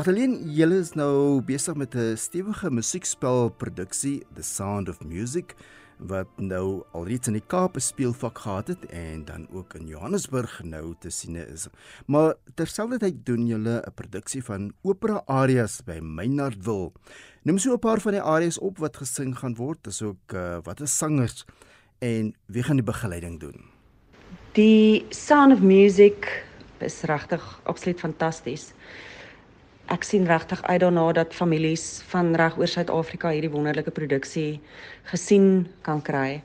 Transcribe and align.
Magdalene, 0.00 0.38
julle 0.56 0.78
is 0.80 0.94
nou 0.96 1.42
besig 1.44 1.74
met 1.76 1.94
'n 1.94 2.16
stewige 2.16 2.70
musiekspelproduksie, 2.70 4.22
The 4.34 4.42
Sound 4.42 4.88
of 4.88 5.00
Music, 5.04 5.54
wat 5.98 6.26
nou 6.36 6.84
alreeds 6.92 7.28
in 7.28 7.34
die 7.34 7.46
Kaap 7.46 7.76
speelvak 7.76 8.38
gehad 8.38 8.68
het 8.68 8.86
en 8.86 9.24
dan 9.24 9.46
ook 9.52 9.74
in 9.74 9.86
Johannesburg 9.86 10.62
nou 10.64 10.94
te 11.00 11.10
sien 11.10 11.36
is. 11.36 11.68
Maar 12.06 12.34
terselfdertyd 12.54 13.26
doen 13.26 13.46
julle 13.46 13.82
'n 13.86 13.94
produksie 13.94 14.42
van 14.42 14.72
opera 14.82 15.22
arias 15.26 15.82
by 15.84 15.98
Meinardville. 16.00 16.92
Noem 17.42 17.58
so 17.58 17.72
'n 17.72 17.78
paar 17.78 18.00
van 18.00 18.12
die 18.12 18.22
arias 18.22 18.58
op 18.58 18.78
wat 18.78 18.96
gesing 18.96 19.38
gaan 19.38 19.54
word, 19.54 19.86
asook 19.86 20.32
uh, 20.32 20.58
wat 20.62 20.80
is 20.80 20.96
sangers 20.96 21.44
en 21.98 22.34
wie 22.46 22.62
gaan 22.62 22.76
die 22.76 22.92
begeleiding 22.92 23.40
doen? 23.40 23.64
Die 24.52 25.04
Sound 25.10 25.52
of 25.52 25.60
Music 25.60 26.44
is 26.78 27.02
regtig 27.02 27.60
absoluut 27.64 28.00
fantasties. 28.00 28.72
Ek 29.90 30.04
sien 30.06 30.26
regtig 30.26 30.62
uit 30.62 30.80
daarna 30.80 31.08
dat 31.12 31.34
families 31.34 32.02
van 32.12 32.34
reg 32.38 32.58
oor 32.58 32.70
Suid-Afrika 32.70 33.32
hierdie 33.34 33.50
wonderlike 33.50 33.90
produksie 33.90 34.60
gesien 35.10 35.66
kan 35.82 35.98
kry. 36.02 36.42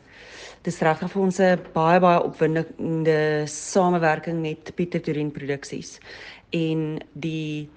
Dis 0.65 0.81
regtig 0.81 1.11
vir 1.13 1.21
ons 1.21 1.39
'n 1.39 1.59
baie 1.73 1.99
baie 1.99 2.23
opwindende 2.25 3.45
samewerking 3.45 4.41
met 4.41 4.71
Pieter 4.75 5.01
Turin 5.01 5.31
Produksies 5.31 5.99
en 6.49 6.99
die 7.13 7.69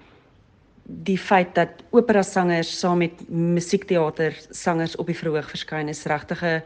die 0.89 1.17
feit 1.17 1.53
dat 1.55 1.83
opera 1.91 2.23
sangers 2.23 2.79
saam 2.79 2.97
met 2.97 3.29
musiekteater 3.29 4.33
sangers 4.49 4.95
op 4.95 5.05
die 5.05 5.17
verhoog 5.17 5.49
verskyn 5.49 5.87
is 5.87 6.05
regtig 6.05 6.41
'n 6.43 6.63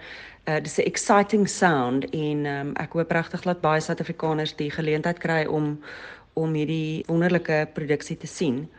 uh, 0.47 0.59
dis 0.63 0.77
'n 0.77 0.88
exciting 0.88 1.49
sound 1.49 2.05
en 2.13 2.45
um, 2.45 2.73
ek 2.75 2.93
hoop 2.93 3.11
regtig 3.11 3.41
dat 3.41 3.61
baie 3.61 3.81
Suid-Afrikaners 3.81 4.55
die 4.55 4.71
geleentheid 4.71 5.19
kry 5.19 5.45
om 5.45 5.79
om 6.33 6.53
hierdie 6.53 7.03
wonderlike 7.07 7.67
produksie 7.73 8.17
te 8.17 8.27
sien. 8.27 8.69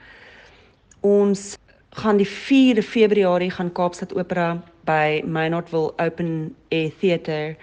Ons 1.05 1.59
gaan 2.01 2.17
die 2.17 2.29
4de 2.29 2.81
Februarie 2.81 3.51
gaan 3.53 3.69
Kaapstad 3.77 4.15
Opera 4.17 4.55
by 4.89 5.21
Maynardville 5.29 5.93
Open 6.01 6.55
Air 6.73 6.93
Theatre 7.01 7.57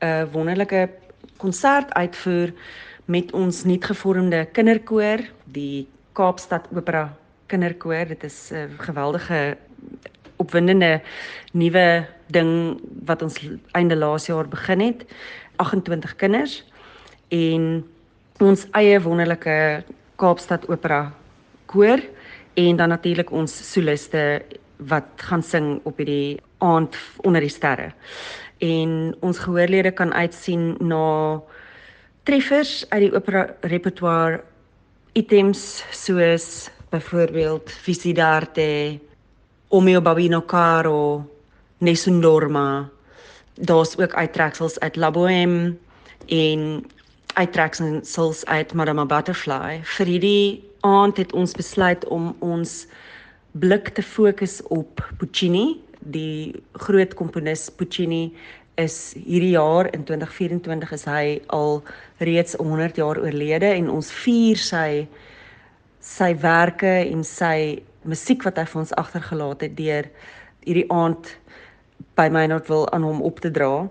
'n 0.00 0.30
wonderlike 0.32 0.88
konsert 1.36 1.92
uitvoer 1.92 2.54
met 3.04 3.32
ons 3.32 3.64
nuutgevormde 3.64 4.48
kinderkoor, 4.52 5.20
die 5.44 5.86
Kaapstad 6.12 6.64
Opera 6.72 7.12
kinderkoor. 7.46 8.08
Dit 8.08 8.24
is 8.24 8.50
'n 8.52 8.72
geweldige 8.78 9.56
opwindende 10.36 11.02
nuwe 11.52 12.06
ding 12.26 12.80
wat 13.04 13.22
ons 13.22 13.36
einde 13.72 13.96
laas 13.96 14.26
jaar 14.26 14.48
begin 14.48 14.80
het. 14.80 15.04
28 15.56 16.16
kinders 16.16 16.64
en 17.28 17.84
ons 18.40 18.66
eie 18.70 19.00
wonderlike 19.00 19.84
Kaapstad 20.16 20.68
Opera 20.68 21.12
koor 21.66 22.00
en 22.56 22.76
dan 22.76 22.88
natuurlik 22.88 23.30
ons 23.32 23.52
soliste 23.72 24.42
wat 24.88 25.08
gaan 25.28 25.42
sing 25.44 25.80
op 25.84 26.00
hierdie 26.00 26.40
aand 26.64 26.96
onder 27.24 27.44
die 27.44 27.52
sterre. 27.52 27.92
En 28.64 29.14
ons 29.20 29.38
gehoorlede 29.44 29.92
kan 29.92 30.14
uitsien 30.14 30.76
na 30.80 31.40
treffers 32.24 32.84
uit 32.88 33.06
die 33.06 33.12
opera 33.14 33.46
repertoire 33.68 34.40
items 35.16 35.84
soos 35.92 36.68
byvoorbeeld 36.90 37.72
Visidarte, 37.84 38.98
Omeo 39.68 40.00
Babino 40.00 40.42
Caro, 40.42 41.24
Nessun 41.78 42.20
Dorma. 42.20 42.88
Daar's 43.54 43.96
ook 43.98 44.14
uittreksels 44.14 44.78
uit 44.80 44.96
La 44.96 45.10
Bohème 45.10 45.76
en 46.26 46.84
uittreksels 47.34 48.44
uit 48.44 48.72
Madame 48.72 49.06
Butterfly. 49.06 49.80
Vir 49.84 50.06
hierdie 50.06 50.64
aand 50.86 51.18
het 51.20 51.34
ons 51.34 51.54
besluit 51.56 52.04
om 52.14 52.30
ons 52.44 52.78
blik 53.56 53.90
te 53.96 54.04
fokus 54.04 54.60
op 54.74 55.02
Puccini, 55.18 55.80
die 56.00 56.54
groot 56.86 57.14
komponis 57.18 57.66
Puccini 57.74 58.30
is 58.80 59.14
hierdie 59.16 59.54
jaar 59.54 59.88
in 59.96 60.04
2024 60.04 60.92
is 60.92 61.06
hy 61.08 61.24
al 61.56 61.80
reeds 62.20 62.56
100 62.60 63.00
jaar 63.00 63.18
oorlede 63.18 63.72
en 63.72 63.88
ons 63.90 64.10
vier 64.24 64.60
sy 64.60 65.06
sywerke 66.04 66.92
en 67.08 67.24
sy 67.24 67.82
musiek 68.06 68.44
wat 68.46 68.60
hy 68.60 68.66
vir 68.68 68.82
ons 68.84 68.94
agtergelaat 69.00 69.64
het 69.66 69.76
deur 69.78 70.10
hierdie 70.66 70.86
aand 70.92 71.32
by 72.18 72.28
Maynard 72.32 72.68
wil 72.70 72.86
aan 72.94 73.04
hom 73.06 73.22
op 73.24 73.40
te 73.40 73.50
dra. 73.52 73.86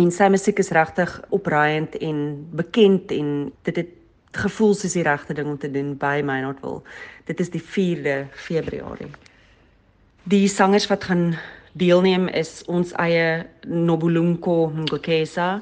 En 0.00 0.10
sy 0.14 0.28
musiek 0.32 0.58
is 0.62 0.72
regtig 0.74 1.12
opreiend 1.34 1.96
en 2.00 2.20
bekend 2.56 3.12
en 3.14 3.50
dit 3.66 3.82
het 3.82 3.96
gevoel 4.32 4.74
soos 4.74 4.94
die 4.94 5.04
regte 5.06 5.34
ding 5.34 5.48
om 5.48 5.58
te 5.58 5.70
doen 5.70 5.94
by 5.98 6.20
Maynard 6.24 6.60
wil. 6.60 6.82
Dit 7.26 7.40
is 7.40 7.50
die 7.50 7.62
4de 7.62 8.28
Februarie. 8.32 9.10
Die 10.30 10.48
sangers 10.48 10.86
wat 10.90 11.04
gaan 11.04 11.34
deelneem 11.72 12.28
is 12.28 12.60
ons 12.70 12.92
eie 12.98 13.46
Nobulunko 13.66 14.70
Ngokesa, 14.74 15.60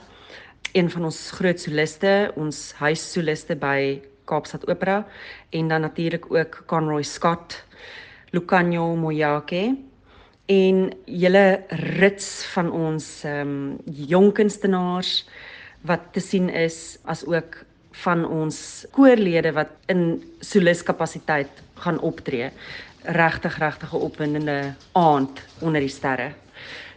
een 0.73 0.91
van 0.91 1.09
ons 1.09 1.19
groot 1.39 1.61
soliste, 1.61 2.33
ons 2.37 2.73
huissoliste 2.81 3.57
by 3.57 4.01
Kaapstad 4.29 4.67
Opera 4.69 5.03
en 5.57 5.69
dan 5.69 5.81
natuurlik 5.81 6.29
ook 6.33 6.63
Conroy 6.67 7.03
Scott, 7.03 7.63
Lucanio 8.31 8.95
Moyake 8.97 9.77
en 10.49 10.91
julle 11.05 11.47
rits 12.01 12.29
van 12.55 12.71
ons 12.73 13.07
ehm 13.25 13.49
um, 13.49 13.79
jong 13.85 14.33
kunstenaars 14.37 15.25
wat 15.89 16.13
te 16.13 16.21
sien 16.21 16.49
is 16.49 16.99
as 17.05 17.25
ook 17.29 17.63
van 18.03 18.25
ons 18.25 18.87
koorlede 18.95 19.53
wat 19.57 19.71
in 19.93 20.23
solis 20.41 20.83
kapasiteit 20.87 21.63
gaan 21.83 22.01
optree. 22.01 22.51
Regtig 23.03 23.59
regtig 23.59 23.93
'n 23.93 24.05
opwindende 24.09 24.75
aand 24.93 25.41
onder 25.61 25.81
die 25.81 25.89
sterre. 25.89 26.33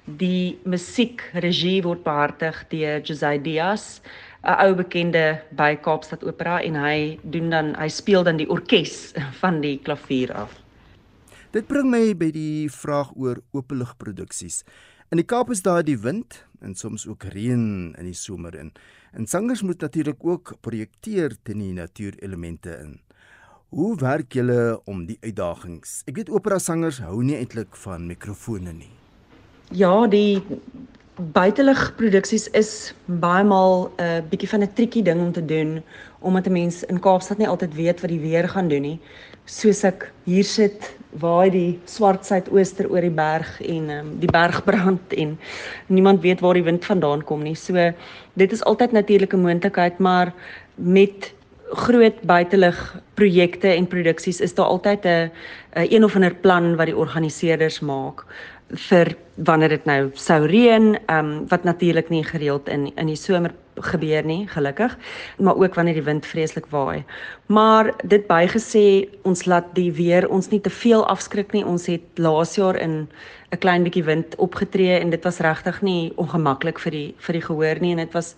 Die 0.05 0.59
musiek 0.65 1.21
regie 1.33 1.81
word 1.83 2.03
behartig 2.03 2.65
deur 2.69 3.01
Jose 3.01 3.41
Diaz 3.41 4.01
'n 4.43 4.57
ou 4.65 4.75
bekende 4.75 5.41
by 5.51 5.75
Kaapstad 5.75 6.23
Opera 6.23 6.61
en 6.61 6.75
hy 6.75 7.19
doen 7.23 7.49
dan 7.49 7.75
hy 7.75 7.89
speel 7.89 8.23
dan 8.23 8.37
die 8.37 8.49
orkes 8.49 9.13
van 9.41 9.61
die 9.61 9.77
klavier 9.77 10.33
af. 10.33 10.57
Dit 11.51 11.67
bring 11.67 11.89
my 11.91 12.13
by 12.15 12.31
die 12.31 12.69
vraag 12.71 13.11
oor 13.15 13.41
openlugproduksies. 13.51 14.63
In 15.11 15.19
die 15.19 15.27
Kaap 15.27 15.49
is 15.51 15.59
daar 15.59 15.83
die 15.83 15.97
wind 15.99 16.37
en 16.63 16.71
soms 16.79 17.03
ook 17.03 17.25
reën 17.33 17.63
in 17.99 18.05
die 18.07 18.15
somer 18.15 18.55
in. 18.55 18.69
En 19.11 19.25
sangers 19.27 19.59
moet 19.61 19.81
natuurlik 19.83 20.23
ook 20.23 20.53
projekteer 20.63 21.35
teen 21.43 21.59
die 21.59 21.73
natuurelemente 21.75 22.77
in. 22.79 22.93
Hoe 23.75 23.89
werk 23.99 24.31
julle 24.31 24.79
om 24.87 25.01
die 25.09 25.17
uitdagings? 25.19 25.97
Ek 26.07 26.15
weet 26.15 26.31
opera 26.31 26.61
sangers 26.63 27.01
hou 27.03 27.19
nie 27.27 27.35
eintlik 27.35 27.75
van 27.83 28.07
mikrofone 28.07 28.71
nie. 28.71 28.93
Ja, 29.75 30.07
die 30.07 30.39
buitelugproduksies 31.35 32.47
is 32.55 32.71
baie 33.05 33.43
maal 33.43 33.91
'n 33.91 34.07
uh, 34.07 34.23
bietjie 34.31 34.51
van 34.53 34.63
'n 34.63 34.73
triekie 34.79 35.03
ding 35.03 35.19
om 35.19 35.35
te 35.35 35.43
doen 35.43 35.83
omdat 36.21 36.47
'n 36.47 36.55
mens 36.55 36.83
in 36.87 37.03
Kaapstad 37.03 37.37
nie 37.37 37.51
altyd 37.51 37.75
weet 37.75 37.99
wat 37.99 38.15
die 38.15 38.23
weer 38.23 38.47
gaan 38.47 38.71
doen 38.71 38.87
nie. 38.87 38.99
Soos 39.43 39.83
ek 39.83 40.13
hier 40.23 40.47
sit, 40.47 40.95
waai 41.19 41.49
die 41.51 41.79
swart 41.85 42.25
suidooster 42.25 42.87
oor 42.91 43.01
die 43.01 43.13
berg 43.13 43.59
en 43.61 43.89
um, 43.89 44.09
die 44.19 44.31
berg 44.31 44.63
brand 44.63 45.13
en 45.17 45.37
niemand 45.87 46.21
weet 46.21 46.39
waar 46.39 46.53
die 46.53 46.63
wind 46.63 46.85
vandaan 46.85 47.23
kom 47.23 47.43
nie. 47.43 47.55
So 47.55 47.91
dit 48.33 48.51
is 48.51 48.63
altyd 48.63 48.91
natuurlike 48.91 49.37
moontlikheid, 49.37 49.99
maar 49.99 50.33
met 50.75 51.33
groot 51.71 52.21
buitelug 52.27 52.77
projekte 53.15 53.67
en 53.67 53.87
produksies 53.87 54.41
is 54.41 54.53
daar 54.53 54.65
altyd 54.65 55.05
'n 55.05 55.31
een 55.75 56.03
of 56.03 56.15
ander 56.15 56.35
plan 56.35 56.75
wat 56.75 56.85
die 56.85 56.97
organiseerders 56.97 57.79
maak 57.79 58.25
vir 58.89 59.15
wanneer 59.35 59.69
dit 59.69 59.85
nou 59.85 60.11
sou 60.13 60.45
reën, 60.45 60.95
ehm 61.07 61.25
um, 61.25 61.47
wat 61.47 61.63
natuurlik 61.63 62.09
nie 62.09 62.23
gereeld 62.23 62.67
in 62.69 62.91
in 62.95 63.07
die 63.07 63.15
somer 63.15 63.51
gebeur 63.81 64.25
nie, 64.25 64.47
gelukkig, 64.47 64.97
maar 65.37 65.55
ook 65.55 65.75
wanneer 65.75 65.93
die 65.93 66.03
wind 66.03 66.25
vreeslik 66.25 66.65
waai. 66.69 67.03
Maar 67.45 67.93
dit 68.03 68.27
bygesê, 68.27 69.09
ons 69.23 69.45
laat 69.45 69.75
die 69.75 69.91
weer 69.91 70.29
ons 70.29 70.49
nie 70.49 70.61
te 70.61 70.69
veel 70.69 71.05
afskrik 71.07 71.51
nie. 71.51 71.65
Ons 71.65 71.85
het 71.85 72.01
laas 72.15 72.55
jaar 72.55 72.75
in 72.75 73.07
'n 73.51 73.59
klein 73.59 73.83
bietjie 73.83 74.03
wind 74.03 74.35
opgetree 74.35 74.99
en 74.99 75.09
dit 75.09 75.23
was 75.23 75.39
regtig 75.43 75.81
nie 75.81 76.13
ongemaklik 76.15 76.79
vir 76.79 76.91
die 76.91 77.15
vir 77.17 77.33
die 77.33 77.41
gehoor 77.41 77.81
nie 77.81 77.91
en 77.91 77.97
dit 77.97 78.13
was 78.13 78.35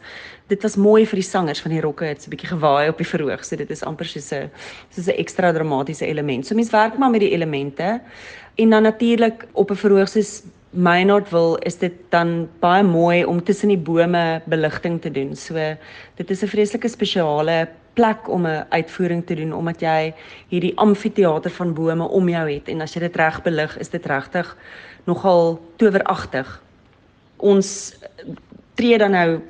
dit 0.47 0.63
was 0.63 0.75
mooi 0.75 1.05
vir 1.05 1.21
die 1.21 1.27
sangers 1.27 1.61
van 1.61 1.71
die 1.71 1.81
rokke 1.81 2.05
het 2.05 2.21
so 2.21 2.27
'n 2.27 2.35
bietjie 2.35 2.49
gewaai 2.49 2.89
op 2.89 2.97
die 2.97 3.05
verhoog. 3.05 3.45
So 3.45 3.55
dit 3.55 3.69
is 3.69 3.83
amper 3.83 4.05
soos 4.05 4.31
'n 4.33 4.49
soos 4.89 5.07
'n 5.07 5.17
ekstra 5.17 5.53
dramatiese 5.53 6.05
element. 6.05 6.45
So 6.45 6.55
mense 6.55 6.71
werk 6.71 6.97
maar 6.97 7.11
met 7.11 7.21
die 7.21 7.31
elemente. 7.31 8.01
En 8.55 8.69
dan 8.69 8.83
natuurlik 8.83 9.45
op 9.53 9.71
'n 9.71 9.75
verhoog 9.75 10.09
soos 10.09 10.43
Maynard 10.73 11.29
wil 11.29 11.55
is 11.61 11.77
dit 11.77 11.93
dan 12.09 12.49
baie 12.59 12.83
mooi 12.83 13.25
om 13.25 13.43
tussen 13.43 13.69
die 13.69 13.77
bome 13.77 14.41
beligting 14.49 15.01
te 15.01 15.11
doen. 15.11 15.35
So 15.35 15.53
dit 16.15 16.29
is 16.29 16.41
'n 16.43 16.47
vreeslike 16.47 16.87
spesiale 16.87 17.67
plek 17.93 18.29
om 18.29 18.45
'n 18.47 18.65
uitvoering 18.69 19.25
te 19.25 19.35
doen 19.35 19.53
omdat 19.53 19.81
jy 19.81 20.13
hierdie 20.49 20.77
amfitheater 20.77 21.51
van 21.51 21.73
bome 21.73 22.07
om 22.07 22.29
jou 22.29 22.51
het 22.51 22.67
en 22.67 22.81
as 22.81 22.93
jy 22.93 22.99
dit 22.99 23.15
reg 23.15 23.41
belig, 23.41 23.77
is 23.77 23.89
dit 23.89 24.05
regtig 24.05 24.57
nogal 25.03 25.59
toweragtig. 25.75 26.61
Ons 27.37 27.93
tree 28.73 28.97
dan 28.97 29.11
nou 29.11 29.41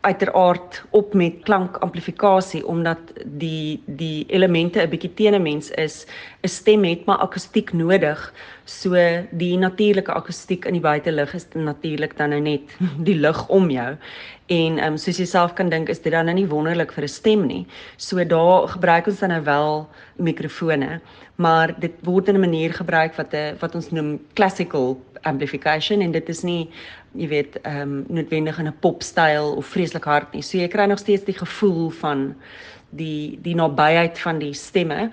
uiteraard 0.00 0.82
op 0.90 1.14
met 1.14 1.42
klankamplifikasie 1.42 2.66
omdat 2.66 2.98
die 3.24 3.82
die 3.86 4.24
elemente 4.28 4.80
'n 4.80 4.88
bietjie 4.88 5.14
teen 5.14 5.34
'n 5.34 5.42
mens 5.42 5.70
is. 5.70 6.06
'n 6.42 6.48
Stem 6.48 6.84
het 6.84 7.04
maar 7.04 7.18
akoestiek 7.18 7.72
nodig. 7.72 8.32
So 8.64 8.94
die 9.30 9.56
natuurlike 9.58 10.12
akoestiek 10.12 10.64
in 10.64 10.72
die 10.72 10.80
buitelug 10.80 11.34
is 11.34 11.46
natuurlik 11.54 12.16
dan 12.16 12.28
nou 12.28 12.40
net 12.40 12.60
die 13.08 13.14
lug 13.14 13.48
om 13.48 13.70
jou. 13.70 13.96
En 14.46 14.78
ehm 14.78 14.92
um, 14.92 14.96
soos 14.96 15.18
jy 15.18 15.26
self 15.26 15.52
kan 15.52 15.68
dink 15.68 15.88
is 15.88 16.00
dit 16.00 16.12
dan 16.12 16.24
nou 16.24 16.34
nie 16.34 16.48
wonderlik 16.48 16.92
vir 16.92 17.04
'n 17.04 17.08
stem 17.08 17.46
nie. 17.46 17.66
So 17.96 18.24
daar 18.24 18.68
gebruik 18.68 19.06
ons 19.06 19.18
dan 19.18 19.28
nou 19.28 19.42
wel 19.42 19.88
mikrofone, 20.16 21.00
maar 21.36 21.74
dit 21.80 21.92
word 22.02 22.28
in 22.28 22.34
'n 22.34 22.40
manier 22.40 22.72
gebruik 22.72 23.14
wat 23.14 23.34
'n 23.34 23.56
wat 23.60 23.74
ons 23.74 23.90
noem 23.90 24.20
classical 24.34 24.98
amplification 25.22 26.00
en 26.00 26.12
dit 26.12 26.28
is 26.28 26.42
nie 26.42 26.70
jy 27.12 27.28
weet 27.28 27.56
ehm 27.62 27.80
um, 27.80 28.04
noodwendig 28.08 28.58
in 28.58 28.68
'n 28.68 28.80
popstyl 28.80 29.54
of 29.56 29.66
vreeslik 29.66 30.04
hard 30.04 30.32
nie. 30.32 30.42
So 30.42 30.58
jy 30.58 30.68
kry 30.68 30.86
nog 30.86 30.98
steeds 30.98 31.24
die 31.24 31.38
gevoel 31.38 31.90
van 31.90 32.34
die 32.90 33.38
die 33.42 33.54
nabyheid 33.54 34.18
van 34.18 34.38
die 34.38 34.54
stemme 34.54 35.10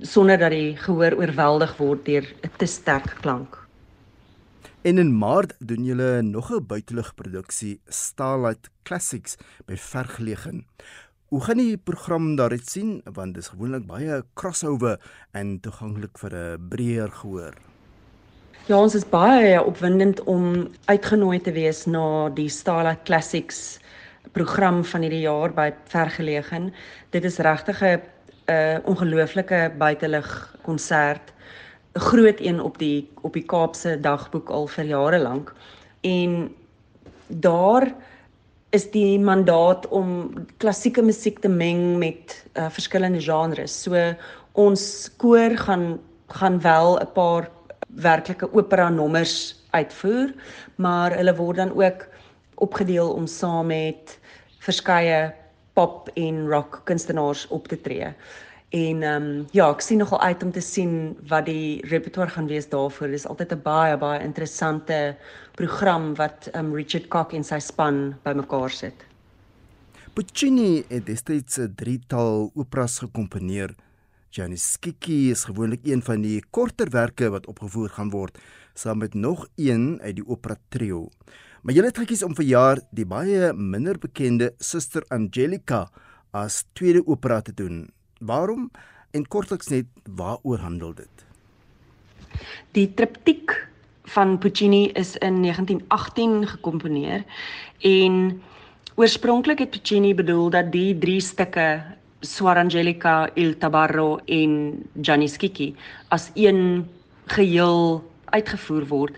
sonder 0.00 0.38
dat 0.38 0.50
die 0.50 0.76
gehoor 0.76 1.16
oorweldig 1.18 1.76
word 1.76 2.04
deur 2.04 2.24
'n 2.42 2.50
te 2.56 2.66
sterk 2.66 3.16
klank. 3.20 3.58
En 4.82 4.98
in 4.98 5.18
Maart 5.18 5.52
doen 5.58 5.84
julle 5.84 6.22
nog 6.22 6.50
'n 6.50 6.66
buitelugproduksie 6.66 7.80
Starlight 7.88 8.70
Classics 8.82 9.36
by 9.66 9.76
Vergelegen. 9.76 10.66
Hoe 11.28 11.40
gaan 11.40 11.56
die 11.56 11.76
program 11.76 12.36
daaruit 12.36 12.66
sien 12.66 13.02
want 13.04 13.34
dit 13.34 13.42
is 13.42 13.48
gewoonlik 13.48 13.86
baie 13.86 14.22
crossover 14.34 15.00
en 15.32 15.60
toeganklik 15.60 16.18
vir 16.18 16.32
'n 16.34 16.68
breër 16.68 17.10
gehoor. 17.10 17.69
Ja, 18.70 18.76
ons 18.78 18.94
is 18.94 19.02
baie 19.10 19.56
opwindend 19.66 20.20
om 20.30 20.68
uitgenooi 20.86 21.40
te 21.42 21.50
wees 21.50 21.80
na 21.90 22.28
die 22.36 22.46
Starlight 22.46 23.00
Classics 23.08 23.80
program 24.30 24.84
van 24.86 25.02
hierdie 25.02 25.24
jaar 25.24 25.50
by 25.56 25.72
Vergelegen. 25.90 26.68
Dit 27.10 27.26
is 27.26 27.40
regtig 27.42 27.82
'n 27.82 27.98
'n 28.46 28.82
ongelooflike 28.86 29.72
buitelug 29.78 30.54
konsert. 30.62 31.34
'n 31.96 31.98
Groot 31.98 32.38
een 32.40 32.62
op 32.62 32.78
die 32.78 33.10
op 33.22 33.32
die 33.32 33.42
Kaapse 33.42 33.98
Dagboek 34.00 34.48
al 34.50 34.66
vir 34.66 34.84
jare 34.84 35.18
lank. 35.18 35.52
En 36.00 36.54
daar 37.26 37.92
is 38.70 38.90
die 38.90 39.18
mandaat 39.18 39.88
om 39.88 40.32
klassieke 40.58 41.02
musiek 41.02 41.38
te 41.38 41.48
meng 41.48 41.98
met 41.98 42.46
uh, 42.54 42.70
verskillende 42.70 43.20
genres. 43.20 43.82
So 43.82 44.14
ons 44.52 45.10
koor 45.16 45.56
gaan 45.56 45.98
gaan 46.28 46.60
wel 46.60 47.00
'n 47.00 47.12
paar 47.12 47.50
werklike 47.94 48.52
opera 48.52 48.88
nommers 48.88 49.64
uitvoer, 49.70 50.34
maar 50.76 51.14
hulle 51.16 51.34
word 51.36 51.56
dan 51.56 51.72
ook 51.74 52.06
opgedeel 52.54 53.12
om 53.12 53.26
saam 53.26 53.66
met 53.66 54.18
verskeie 54.60 55.32
pop 55.72 56.10
en 56.14 56.46
rock 56.48 56.80
kunstenaars 56.84 57.46
op 57.48 57.68
te 57.68 57.80
tree. 57.80 58.12
En 58.70 59.02
ehm 59.02 59.22
um, 59.22 59.46
ja, 59.50 59.66
ek 59.70 59.80
sien 59.82 59.98
nogal 59.98 60.20
uit 60.20 60.42
om 60.46 60.52
te 60.54 60.62
sien 60.62 61.16
wat 61.26 61.48
die 61.48 61.82
repertoire 61.90 62.30
gaan 62.30 62.46
wees 62.46 62.68
daarvoor. 62.70 63.10
Dis 63.10 63.26
altyd 63.26 63.52
'n 63.52 63.62
baie 63.62 63.96
baie 63.98 64.22
interessante 64.22 65.16
program 65.58 66.14
wat 66.14 66.48
ehm 66.52 66.66
um, 66.66 66.74
Richard 66.74 67.08
Cock 67.08 67.32
en 67.32 67.44
sy 67.44 67.58
span 67.58 68.14
bymekaar 68.22 68.70
sit. 68.70 68.94
Puccini 70.14 70.84
het 70.88 71.06
destyds 71.06 71.58
'n 71.58 71.74
drietal 71.74 72.50
operas 72.54 72.98
gekomponeer 72.98 73.74
Janice 74.30 74.76
Skiki 74.76 75.30
is 75.32 75.48
gewoonlik 75.48 75.88
een 75.90 76.02
van 76.06 76.22
die 76.22 76.38
korterwerke 76.54 77.32
wat 77.34 77.48
opgevoer 77.50 77.90
gaan 77.96 78.12
word 78.14 78.36
saam 78.78 79.00
met 79.02 79.14
nog 79.14 79.48
een 79.58 79.98
uit 80.02 80.20
die 80.20 80.26
opera 80.26 80.54
trio. 80.70 81.08
Maar 81.62 81.74
julle 81.74 81.90
het 81.90 81.98
gekies 81.98 82.22
om 82.22 82.36
vir 82.38 82.46
jaar 82.46 82.78
die 82.94 83.06
baie 83.10 83.50
minder 83.52 83.98
bekende 83.98 84.52
Suster 84.62 85.02
Angelica 85.10 85.88
as 86.30 86.62
tweede 86.78 87.02
opera 87.06 87.40
te 87.42 87.54
doen. 87.58 87.88
Waarom 88.20 88.70
en 89.10 89.26
kortliks 89.26 89.72
net 89.74 89.90
waaroor 90.06 90.62
handel 90.62 90.94
dit? 90.94 91.26
Die 92.78 92.86
triptiek 92.94 93.56
van 94.14 94.38
Puccini 94.38 94.92
is 94.94 95.16
in 95.18 95.42
1918 95.42 96.46
gekomponeer 96.54 97.26
en 97.82 98.42
oorspronklik 98.94 99.58
het 99.58 99.74
Puccini 99.74 100.14
bedoel 100.14 100.50
dat 100.54 100.70
die 100.70 100.94
drie 100.98 101.20
stukke 101.20 101.98
Suor 102.20 102.58
Angelica, 102.58 103.30
Il 103.34 103.56
Tabarro 103.56 104.20
en 104.26 104.82
Gianni 105.00 105.28
Schicchi 105.28 105.74
as 106.08 106.30
een 106.34 106.86
geheel 107.26 108.09
uitgevoer 108.30 108.86
word. 108.86 109.16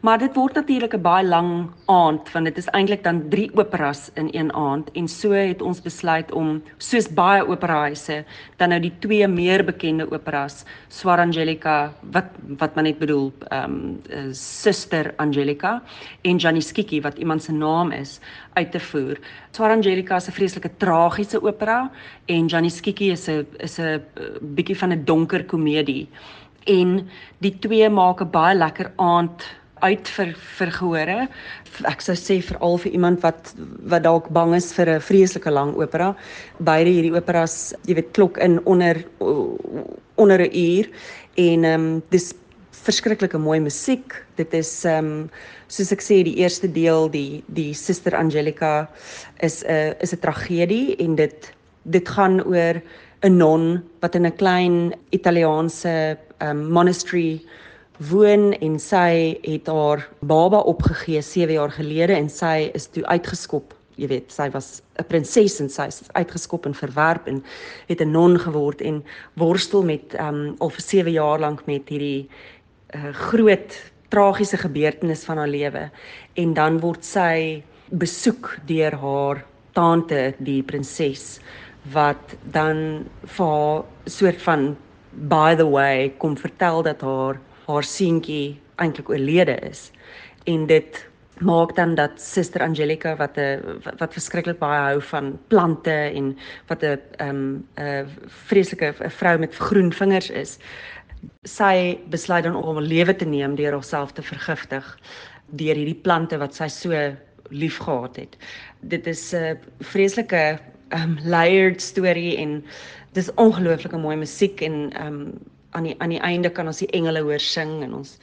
Maar 0.00 0.18
dit 0.18 0.34
word 0.34 0.54
natuurlik 0.54 0.94
'n 0.94 1.02
baie 1.02 1.26
lang 1.26 1.70
aand 1.86 2.32
want 2.32 2.44
dit 2.44 2.58
is 2.58 2.68
eintlik 2.72 3.02
dan 3.04 3.28
3 3.28 3.50
operas 3.56 4.10
in 4.14 4.28
een 4.32 4.52
aand 4.52 4.90
en 4.92 5.08
so 5.08 5.30
het 5.30 5.62
ons 5.62 5.82
besluit 5.82 6.32
om 6.32 6.62
soos 6.78 7.08
baie 7.08 7.46
operahuise 7.46 8.24
dan 8.56 8.68
nou 8.68 8.80
die 8.80 8.92
twee 8.98 9.28
meer 9.28 9.64
bekende 9.64 10.06
operas, 10.10 10.64
Suor 10.88 11.18
Angelica 11.18 11.92
wat 12.12 12.24
wat 12.58 12.74
man 12.74 12.84
net 12.84 12.98
bedoel, 12.98 13.32
ehm 13.48 13.74
um, 14.10 14.32
Suster 14.32 15.14
Angelica 15.16 15.82
en 16.22 16.40
Schicchi 16.40 17.00
wat 17.00 17.18
iemand 17.18 17.42
se 17.42 17.52
naam 17.52 17.90
is 17.90 18.20
uit 18.52 18.70
te 18.72 18.80
voer. 18.80 19.18
Suor 19.50 19.70
Angelica 19.70 20.16
is 20.16 20.28
'n 20.28 20.32
vreeslike 20.32 20.70
tragiese 20.76 21.42
opera 21.42 21.90
en 22.26 22.70
Schicchi 22.70 23.10
is 23.10 23.28
'n 23.28 23.46
is 23.58 23.78
'n 23.78 23.82
eh, 23.82 24.00
bietjie 24.40 24.76
van 24.76 24.92
'n 24.92 25.04
donker 25.04 25.44
komedie 25.44 26.08
en 26.66 27.08
die 27.44 27.54
twee 27.60 27.88
maak 27.88 28.20
'n 28.20 28.30
baie 28.30 28.54
lekker 28.56 28.92
aand 28.96 29.44
uit 29.82 30.08
vir 30.08 30.32
vir 30.58 30.70
gehore. 30.70 31.28
Ek 31.90 32.00
sou 32.00 32.14
sê 32.16 32.38
veral 32.42 32.78
vir 32.78 32.92
iemand 32.92 33.20
wat 33.22 33.52
wat 33.90 34.04
dalk 34.06 34.30
bang 34.32 34.54
is 34.54 34.72
vir 34.72 34.88
'n 34.88 35.00
vreeslike 35.00 35.50
lang 35.50 35.74
opera. 35.74 36.14
Beide 36.60 36.90
hierdie 36.90 37.16
operas, 37.16 37.74
jy 37.86 37.94
weet, 37.94 38.12
klok 38.12 38.38
in 38.38 38.60
onder 38.64 39.04
onder 40.16 40.40
'n 40.40 40.52
uur 40.52 40.88
en 41.36 41.64
ehm 41.64 41.80
um, 41.80 42.02
dis 42.10 42.34
verskriklike 42.84 43.38
mooi 43.38 43.60
musiek. 43.60 44.14
Dit 44.36 44.54
is 44.54 44.84
ehm 44.84 45.04
um, 45.04 45.30
soos 45.68 45.92
ek 45.92 46.02
sê 46.02 46.22
die 46.24 46.36
eerste 46.36 46.68
deel 46.68 47.10
die 47.10 47.42
die 47.48 47.74
Suster 47.74 48.14
Angelica 48.16 48.88
is 49.40 49.64
'n 49.64 49.70
uh, 49.70 49.92
is 50.00 50.12
'n 50.12 50.20
tragedie 50.20 50.96
en 50.96 51.16
dit 51.16 51.52
dit 51.82 52.08
gaan 52.08 52.40
oor 52.40 52.80
'n 53.24 53.36
non 53.36 53.82
wat 54.00 54.14
in 54.14 54.26
'n 54.26 54.36
klein 54.36 54.92
Italiaanse 55.10 56.18
um, 56.42 56.68
monastery 56.70 57.40
woon 58.10 58.52
en 58.52 58.78
sy 58.78 59.38
het 59.42 59.66
haar 59.66 60.08
baba 60.20 60.58
opgegee 60.58 61.22
7 61.22 61.52
jaar 61.52 61.70
gelede 61.70 62.12
en 62.12 62.28
sy 62.28 62.70
is 62.74 62.86
toe 62.86 63.04
uitgeskop. 63.06 63.74
Jy 63.96 64.08
weet, 64.10 64.32
sy 64.32 64.50
was 64.50 64.82
'n 64.98 65.04
prinses 65.08 65.60
en 65.60 65.70
sy 65.70 65.86
is 65.86 66.02
uitgeskop 66.12 66.66
en 66.66 66.74
verwerp 66.74 67.26
en 67.26 67.42
het 67.88 68.00
'n 68.00 68.10
non 68.10 68.38
geword 68.38 68.80
en 68.80 69.04
worstel 69.34 69.82
met 69.82 70.14
um 70.20 70.56
al 70.58 70.70
vir 70.70 70.82
7 70.82 71.12
jaar 71.12 71.38
lank 71.38 71.66
met 71.66 71.88
hierdie 71.88 72.28
uh, 72.94 73.12
groot 73.12 73.92
tragiese 74.08 74.56
gebeurtenis 74.56 75.24
van 75.24 75.38
haar 75.38 75.48
lewe 75.48 75.90
en 76.34 76.54
dan 76.54 76.80
word 76.80 77.04
sy 77.04 77.62
besoek 77.90 78.58
deur 78.66 78.92
haar 78.92 79.44
tante 79.72 80.34
die 80.38 80.62
prinses 80.62 81.40
wat 81.92 82.36
dan 82.42 83.04
vir 83.36 83.46
haar 83.46 83.82
soort 84.04 84.42
van 84.42 84.76
by 85.28 85.54
the 85.54 85.66
way 85.68 86.12
kom 86.18 86.36
vertel 86.36 86.82
dat 86.82 87.00
haar 87.00 87.40
haar 87.66 87.84
seentjie 87.84 88.60
eintlik 88.76 89.08
oorlede 89.08 89.56
is. 89.68 89.90
En 90.44 90.66
dit 90.66 91.06
maak 91.40 91.74
dan 91.76 91.94
dat 91.94 92.20
suster 92.20 92.62
Angelica 92.62 93.16
wat 93.16 93.36
'n 93.38 93.80
wat 93.98 94.12
verskriklik 94.12 94.58
baie 94.58 94.80
hou 94.80 95.02
van 95.02 95.38
plante 95.48 95.90
en 95.90 96.36
wat 96.66 96.82
'n 96.82 97.00
um 97.20 97.66
'n 97.76 98.06
vreeslike 98.26 98.94
vrou 98.98 99.38
met 99.38 99.54
groen 99.54 99.92
vingers 99.92 100.30
is 100.30 100.58
sy 101.42 101.98
besluit 102.10 102.44
dan 102.44 102.56
om 102.56 102.78
'n 102.78 102.86
lewe 102.86 103.16
te 103.16 103.24
neem 103.24 103.54
deur 103.54 103.72
haarself 103.72 104.12
te 104.12 104.22
vergiftig 104.22 104.98
deur 105.46 105.74
hierdie 105.74 106.02
plante 106.02 106.38
wat 106.38 106.54
sy 106.54 106.68
so 106.68 106.92
lief 107.50 107.78
gehad 107.78 108.16
het 108.16 108.36
dit 108.80 109.06
is 109.06 109.32
'n 109.32 109.58
vreeslike 109.80 110.58
um 110.94 111.18
layered 111.24 111.82
storie 111.82 112.36
en 112.36 112.64
dis 113.12 113.34
ongelooflike 113.34 113.96
mooi 113.96 114.16
musiek 114.16 114.60
en 114.60 115.06
um, 115.06 115.32
aan 115.70 115.82
die 115.88 115.94
aan 115.98 116.08
die 116.14 116.20
einde 116.20 116.50
kan 116.50 116.66
ons 116.66 116.82
die 116.82 116.90
engele 116.90 117.22
hoor 117.22 117.42
sing 117.42 117.82
en 117.82 117.94
ons 117.94 118.18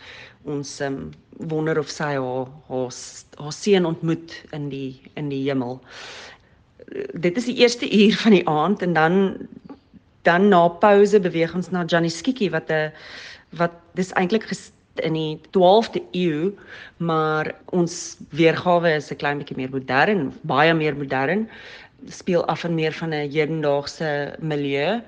ons 0.50 0.80
um, 0.82 1.12
wonder 1.51 1.80
of 1.80 1.90
sy 1.90 2.13
haar 2.16 2.48
haar 2.70 2.92
haar 3.40 3.56
seun 3.56 3.86
ontmoet 3.86 4.36
in 4.51 4.70
die 4.70 5.01
in 5.20 5.30
die 5.30 5.44
hemel. 5.48 5.80
Dit 7.13 7.38
is 7.38 7.48
die 7.48 7.58
eerste 7.62 7.88
uur 7.88 8.16
van 8.24 8.36
die 8.38 8.48
aand 8.48 8.82
en 8.82 8.94
dan 8.94 9.18
dan 10.28 10.50
na 10.50 10.68
pouse 10.68 11.20
beweeg 11.20 11.56
ons 11.58 11.72
na 11.72 11.86
Johnny 11.86 12.10
Skiki 12.10 12.50
wat 12.54 12.70
'n 12.72 12.92
wat 13.60 13.74
dis 13.96 14.13
eintlik 14.13 14.48
in 14.95 15.13
die 15.13 15.39
12de 15.57 16.01
eeu, 16.12 16.51
maar 16.98 17.55
ons 17.65 18.17
weergawe 18.29 18.95
is 18.95 19.12
'n 19.12 19.15
klein 19.15 19.38
bietjie 19.38 19.57
meer 19.57 19.69
modern, 19.69 20.33
baie 20.41 20.74
meer 20.74 20.95
modern 20.95 21.48
speel 22.10 22.45
af 22.45 22.63
en 22.63 22.75
meer 22.75 22.93
van 22.93 23.10
'n 23.10 23.29
hedendaagse 23.29 24.36
milieu. 24.39 25.01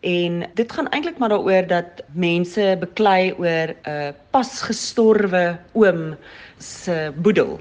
En 0.00 0.50
dit 0.54 0.72
gaan 0.72 0.88
eintlik 0.88 1.18
maar 1.18 1.28
daaroor 1.28 1.66
dat 1.66 2.02
mense 2.12 2.76
beklei 2.80 3.32
oor 3.38 3.68
'n 3.68 3.88
uh, 3.88 4.08
pasgestorwe 4.30 5.58
oom 5.72 6.16
se 6.58 7.12
boedel. 7.16 7.60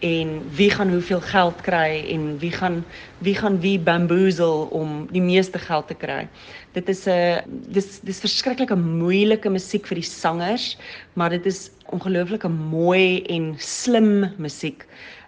En 0.00 0.40
wie 0.56 0.70
gaan 0.70 0.90
hoeveel 0.90 1.20
geld 1.20 1.60
kry 1.60 2.04
en 2.08 2.38
wie 2.38 2.52
gaan 2.52 2.84
wie 3.18 3.34
gaan 3.34 3.60
wie 3.60 3.78
bamboozle 3.78 4.70
om 4.70 5.06
die 5.12 5.22
meeste 5.22 5.58
geld 5.58 5.86
te 5.88 5.94
kry. 5.94 6.28
Dit 6.72 6.88
is 6.88 7.06
'n 7.06 7.42
dis 7.46 8.00
dis 8.00 8.20
verskriklike 8.20 8.76
moeilike 8.76 9.50
musiek 9.50 9.86
vir 9.86 10.00
die 10.00 10.10
sangers, 10.10 10.78
maar 11.12 11.30
dit 11.30 11.46
is 11.46 11.70
ongelooflike 11.92 12.48
mooi 12.48 13.22
en 13.28 13.54
slim 13.58 14.32
musiek. 14.36 14.86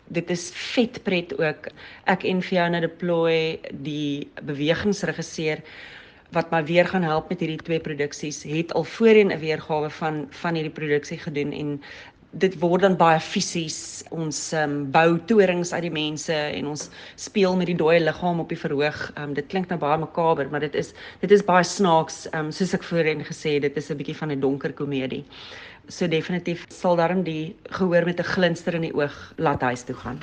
Dit 0.08 0.30
is 0.30 0.50
vet 0.54 1.02
pret 1.02 1.38
ook. 1.38 1.68
Ek 2.04 2.24
en 2.24 2.42
Fiona 2.42 2.80
Deploy, 2.80 3.58
die 3.70 4.28
bewegingsregisseur 4.42 5.62
wat 6.32 6.50
my 6.50 6.62
weer 6.64 6.88
gaan 6.88 7.04
help 7.04 7.28
met 7.28 7.40
hierdie 7.40 7.60
twee 7.60 7.80
produksies, 7.80 8.42
het 8.48 8.72
al 8.72 8.84
voorheen 8.84 9.32
'n 9.32 9.38
weergawe 9.38 9.90
van 9.90 10.26
van 10.30 10.54
hierdie 10.54 10.72
produksie 10.72 11.18
gedoen 11.18 11.52
en 11.52 11.80
dit 12.32 12.54
word 12.60 12.80
dan 12.86 12.94
baie 12.96 13.20
fisies 13.20 14.02
ons 14.14 14.38
um, 14.56 14.76
bou 14.92 15.18
torings 15.28 15.72
uit 15.72 15.82
die 15.84 15.92
mense 15.92 16.32
en 16.32 16.70
ons 16.70 16.86
speel 17.20 17.56
met 17.60 17.68
die 17.68 17.76
dooie 17.76 18.00
liggaam 18.00 18.40
op 18.40 18.48
die 18.52 18.58
verhoog. 18.58 19.00
Um, 19.20 19.34
dit 19.36 19.48
klink 19.52 19.68
nou 19.68 19.78
baie 19.80 19.98
makaber, 20.00 20.48
maar 20.50 20.64
dit 20.64 20.74
is 20.78 20.94
dit 21.20 21.32
is 21.32 21.44
baie 21.44 21.64
snaaks. 21.64 22.24
Um, 22.32 22.48
soos 22.52 22.72
ek 22.76 22.86
voorheen 22.88 23.24
gesê 23.26 23.58
het, 23.58 23.68
dit 23.68 23.76
is 23.76 23.90
'n 23.90 23.96
bietjie 24.00 24.16
van 24.16 24.32
'n 24.32 24.40
donker 24.40 24.72
komedie. 24.72 25.24
So 25.88 26.08
definitief 26.08 26.64
sal 26.70 26.96
daarom 26.96 27.22
die 27.22 27.54
gehoor 27.70 28.04
met 28.04 28.20
'n 28.20 28.24
glinster 28.24 28.74
in 28.74 28.88
die 28.88 28.94
oog 28.94 29.34
laat 29.36 29.60
huis 29.60 29.82
toe 29.82 29.96
gaan. 29.96 30.20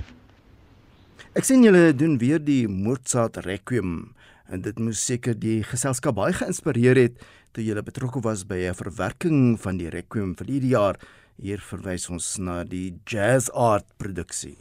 Ek 1.35 1.43
sien 1.43 1.63
julle 1.63 1.93
doen 1.93 2.17
weer 2.17 2.39
die 2.39 2.67
Mozart 2.67 3.37
Requiem 3.37 4.15
en 4.49 4.61
dit 4.61 4.79
moes 4.79 5.05
seker 5.05 5.37
die 5.37 5.63
geselskap 5.63 6.15
baie 6.15 6.33
geïnspireer 6.33 6.97
het 6.97 7.21
toe 7.53 7.63
julle 7.63 7.83
betrokke 7.83 8.19
was 8.21 8.43
by 8.43 8.65
'n 8.65 8.73
verwerking 8.73 9.59
van 9.59 9.77
die 9.77 9.89
Requiem 9.89 10.35
vir 10.35 10.47
hierdie 10.47 10.73
jaar. 10.73 10.97
Hier 11.39 11.61
verwys 11.63 12.09
ons 12.11 12.25
na 12.43 12.65
die 12.67 12.97
Jazz 13.07 13.45
Art 13.55 13.85
produksie. 14.01 14.57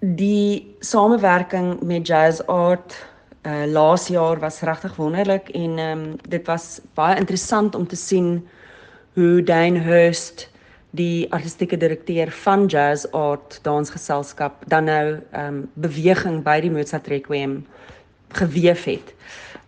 Die 0.00 0.64
samewerking 0.80 1.82
met 1.84 2.06
Jazz 2.08 2.40
Art 2.48 2.94
uh 3.46 3.66
laas 3.68 4.06
jaar 4.08 4.40
was 4.40 4.62
regtig 4.64 4.94
wonderlik 4.96 5.50
en 5.52 5.76
ehm 5.78 5.98
um, 5.98 6.14
dit 6.32 6.46
was 6.48 6.80
baie 6.96 7.18
interessant 7.20 7.76
om 7.76 7.84
te 7.86 7.96
sien 7.96 8.40
hoe 9.14 9.42
Dane 9.42 9.82
Hurst 9.84 10.46
die 10.96 11.28
artistieke 11.32 11.76
direkteur 11.76 12.32
van 12.32 12.64
Jazz 12.66 13.04
Art 13.12 13.58
dansgeselskap 13.62 14.64
dan 14.72 14.88
nou 14.88 15.04
ehm 15.30 15.44
um, 15.44 15.58
beweging 15.74 16.40
by 16.42 16.56
die 16.64 16.72
Mozart 16.72 17.08
Requiem 17.12 17.66
geweef 18.40 18.84
het. 18.88 19.12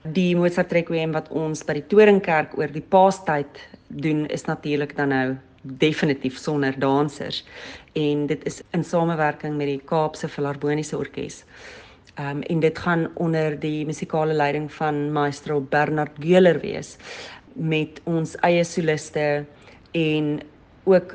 Die 0.03 0.33
Mozart 0.37 0.73
Requiem 0.73 1.13
wat 1.13 1.29
ons 1.29 1.63
by 1.69 1.77
die 1.83 1.87
Toringkerk 1.93 2.57
oor 2.57 2.73
die 2.73 2.87
Paastyd 2.97 3.61
doen 3.89 4.25
is 4.27 4.49
natuurlik 4.49 4.97
dan 4.97 5.13
nou 5.13 5.29
definitief 5.63 6.39
sonder 6.39 6.75
dansers 6.79 7.45
en 7.93 8.27
dit 8.27 8.45
is 8.47 8.63
in 8.77 8.85
samewerking 8.85 9.57
met 9.57 9.67
die 9.67 9.83
Kaapse 9.85 10.29
Filharmoniese 10.29 10.97
Orkees. 10.99 11.45
Ehm 12.19 12.37
um, 12.37 12.43
en 12.43 12.61
dit 12.61 12.79
gaan 12.79 13.09
onder 13.15 13.61
die 13.61 13.87
musikale 13.87 14.33
leiding 14.35 14.73
van 14.73 15.13
maestro 15.13 15.61
Bernard 15.61 16.13
Geuler 16.19 16.61
wees 16.61 16.97
met 17.55 18.01
ons 18.05 18.35
eie 18.47 18.65
soliste 18.65 19.45
en 19.93 20.41
ook 20.85 21.15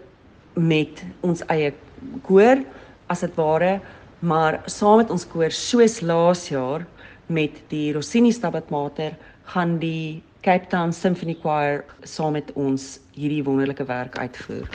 met 0.53 1.03
ons 1.21 1.43
eie 1.51 1.73
koor 2.21 2.63
as 3.07 3.23
dit 3.25 3.35
ware 3.35 3.79
maar 4.19 4.61
saam 4.65 5.01
met 5.01 5.11
ons 5.11 5.25
koor 5.27 5.51
soos 5.51 5.99
laas 6.01 6.47
jaar 6.49 6.85
met 7.27 7.59
die 7.71 7.91
Rossini 7.93 8.31
Stabat 8.31 8.69
Mater 8.71 9.15
gaan 9.55 9.77
die 9.79 10.23
Cape 10.43 10.67
Town 10.67 10.91
Symphony 10.91 11.37
Choir 11.39 11.85
saam 12.03 12.33
met 12.35 12.49
ons 12.59 12.97
hierdie 13.15 13.45
wonderlike 13.47 13.85
werk 13.87 14.17
uitvoer. 14.19 14.67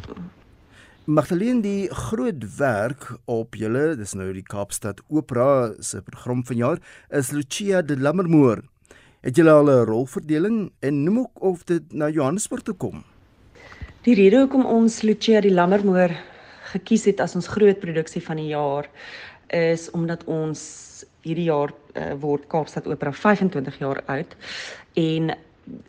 Magdalene 1.05 1.61
die 1.61 1.89
groot 1.93 2.47
werk 2.57 3.05
op 3.29 3.57
julle, 3.61 3.91
dis 4.01 4.15
nou 4.17 4.31
die 4.33 4.45
Kaapstad 4.49 5.03
Opera 5.13 5.75
se 5.85 6.01
program 6.07 6.41
vanjaar 6.49 6.81
is 7.13 7.35
Lucia 7.37 7.83
de 7.85 7.99
Lammermoor. 8.01 8.63
Het 9.21 9.37
julle 9.37 9.53
al 9.53 9.69
'n 9.69 9.85
rolverdeling 9.85 10.73
en 10.81 11.03
noem 11.05 11.19
ook 11.19 11.43
of 11.43 11.65
dit 11.65 11.93
na 11.93 12.09
Johannesburg 12.09 12.63
toe 12.63 12.75
kom? 12.75 13.05
Die 14.03 14.15
rede 14.15 14.39
hoekom 14.39 14.65
ons 14.65 15.03
Lucia 15.03 15.41
die 15.41 15.53
Lammermoor 15.53 16.17
gekies 16.73 17.05
het 17.05 17.21
as 17.21 17.35
ons 17.35 17.49
groot 17.49 17.81
produksie 17.81 18.25
van 18.25 18.37
die 18.37 18.49
jaar 18.57 18.89
is 19.49 19.91
omdat 19.91 20.25
ons 20.25 21.05
hierdie 21.21 21.49
jaar 21.53 21.73
uh, 21.95 22.15
word 22.21 22.47
Kaapstad 22.49 22.87
Opera 22.87 23.13
25 23.13 23.79
jaar 23.79 24.03
oud 24.07 24.37
en 24.95 25.37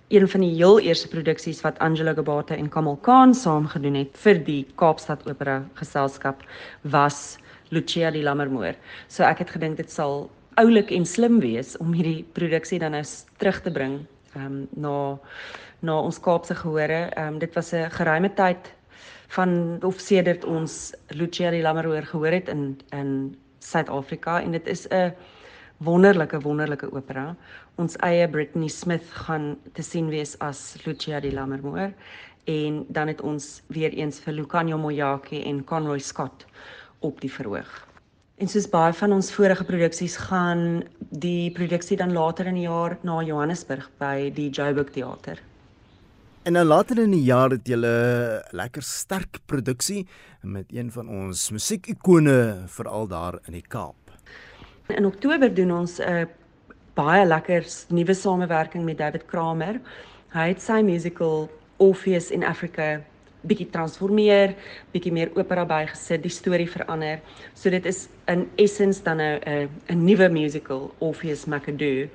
een 0.09 0.27
van 0.27 0.41
die 0.41 0.55
heel 0.55 0.79
eerste 0.79 1.07
produksies 1.07 1.61
wat 1.61 1.79
Angela 1.79 2.13
Gabata 2.13 2.55
en 2.55 2.69
Kamal 2.69 2.97
Khan 3.05 3.33
saam 3.33 3.67
gedoen 3.67 3.95
het 3.95 4.17
vir 4.17 4.39
die 4.43 4.65
Kaapstad 4.75 5.25
Opera 5.29 5.63
Geselskap 5.79 6.43
was 6.81 7.37
Lucia 7.69 8.11
die 8.11 8.23
Lammermoor. 8.23 8.73
So 9.07 9.23
ek 9.23 9.43
het 9.45 9.53
gedink 9.53 9.77
dit 9.77 9.91
sal 9.91 10.29
oulik 10.59 10.91
en 10.91 11.05
slim 11.05 11.39
wees 11.39 11.77
om 11.77 11.93
hierdie 11.93 12.25
produksie 12.33 12.79
dan 12.79 12.97
nou 12.97 13.03
terug 13.37 13.61
te 13.61 13.71
bring 13.71 14.01
ehm 14.35 14.45
um, 14.45 14.67
na 14.75 14.95
na 15.81 15.95
ons 16.01 16.19
Kaapse 16.19 16.55
gehore. 16.55 17.09
Ehm 17.15 17.35
um, 17.35 17.39
dit 17.39 17.53
was 17.55 17.73
'n 17.73 17.89
geruime 17.91 18.33
tyd 18.33 18.73
van 19.27 19.77
of 19.83 19.99
sedert 19.99 20.45
ons 20.45 20.93
Lucia 21.07 21.51
die 21.51 21.61
Lammermoor 21.61 22.03
gehoor 22.03 22.31
het 22.31 22.49
in 22.49 22.79
in 22.91 23.37
Suid-Afrika 23.59 24.41
en 24.41 24.51
dit 24.51 24.67
is 24.67 24.87
'n 24.89 25.13
wonderlike 25.79 26.39
wonderlike 26.43 26.87
opera. 26.91 27.35
Ons 27.79 27.97
eie 28.05 28.27
Britney 28.29 28.69
Smith 28.69 29.05
gaan 29.25 29.57
te 29.73 29.83
sien 29.83 30.09
wees 30.11 30.35
as 30.43 30.77
Lucia 30.85 31.19
di 31.23 31.31
Lammermoor 31.31 31.93
en 32.49 32.85
dan 32.89 33.11
het 33.11 33.21
ons 33.21 33.61
weer 33.67 33.93
eens 33.93 34.19
vir 34.23 34.33
Lucanio 34.33 34.77
Moyaki 34.77 35.43
en 35.45 35.63
Conroy 35.63 35.99
Scott 35.99 36.45
op 36.99 37.21
die 37.21 37.31
verhoog. 37.31 37.69
En 38.39 38.47
soos 38.47 38.69
baie 38.71 38.93
van 38.95 39.11
ons 39.11 39.33
vorige 39.35 39.65
produksies 39.67 40.15
gaan 40.29 40.81
die 41.11 41.51
produksie 41.51 41.97
dan 41.99 42.15
later 42.15 42.47
in 42.47 42.55
die 42.55 42.67
jaar 42.67 42.95
na 43.03 43.19
Johannesburg 43.23 43.89
by 43.99 44.29
die 44.35 44.47
Joburg 44.49 44.93
Theater. 44.95 45.41
En 46.47 46.55
dan 46.55 46.69
later 46.71 47.01
in 47.03 47.11
die 47.11 47.25
jaar 47.27 47.51
het 47.51 47.67
jy 47.67 47.75
'n 47.75 48.41
lekker 48.55 48.81
sterk 48.81 49.39
produksie 49.45 50.07
met 50.41 50.71
een 50.71 50.91
van 50.91 51.09
ons 51.09 51.51
musiekikone 51.51 52.63
veral 52.67 53.07
daar 53.07 53.39
in 53.45 53.53
die 53.53 53.67
Kaap. 53.67 53.98
In 54.89 55.05
Oktober 55.05 55.53
doen 55.53 55.71
ons 55.71 55.99
'n 55.99 56.01
uh, 56.01 56.25
baie 56.93 57.25
lekker 57.25 57.63
nuwe 57.89 58.13
samewerking 58.13 58.83
met 58.83 58.97
David 58.97 59.25
Kramer. 59.25 59.79
Hy 60.33 60.47
het 60.47 60.61
sy 60.61 60.81
musical 60.81 61.49
Orpheus 61.77 62.31
in 62.31 62.43
Africa 62.43 63.01
bietjie 63.41 63.69
transformeer, 63.69 64.55
bietjie 64.91 65.11
meer 65.11 65.29
opera 65.35 65.65
bygesit, 65.65 66.23
die 66.23 66.33
storie 66.33 66.67
verander. 66.69 67.21
So 67.53 67.69
dit 67.69 67.85
is 67.85 68.07
in 68.27 68.49
essence 68.55 69.03
dan 69.03 69.17
nou 69.17 69.39
'n 69.45 69.69
'n 69.89 70.05
nuwe 70.05 70.29
musical 70.29 70.91
Orpheus 70.97 71.45
Macadoo 71.45 72.09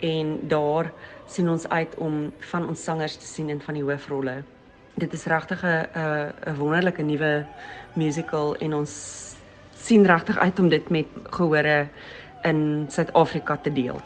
en 0.00 0.48
daar 0.48 0.92
sien 1.26 1.48
ons 1.48 1.68
uit 1.68 1.94
om 1.96 2.32
van 2.38 2.68
ons 2.68 2.84
sangers 2.84 3.16
te 3.16 3.26
sien 3.26 3.48
in 3.48 3.60
van 3.60 3.74
die 3.74 3.82
hoofrolle. 3.82 4.42
Dit 4.94 5.12
is 5.12 5.26
regtig 5.26 5.62
'n 5.64 5.86
'n 6.46 6.56
wonderlike 6.56 7.02
nuwe 7.02 7.46
musical 7.94 8.56
en 8.56 8.74
ons 8.74 9.31
sien 9.82 10.06
regtig 10.06 10.38
uit 10.38 10.58
om 10.58 10.68
dit 10.68 10.88
met 10.90 11.06
gehore 11.30 11.88
in 12.42 12.86
Suid-Afrika 12.88 13.56
te 13.56 13.72
deel. 13.72 14.00